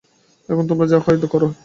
এখন 0.49 0.63
তোমরা 0.69 0.85
যা 0.87 0.97
হয় 0.99 1.17
কর। 1.33 1.41